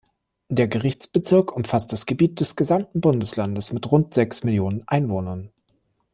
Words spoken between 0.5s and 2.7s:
Gerichtsbezirk umfasst das Gebiet des